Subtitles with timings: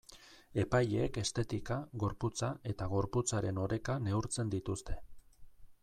[0.61, 4.99] Epaileek estetika, gorputza eta gorputzaren oreka neurtzen dituzte.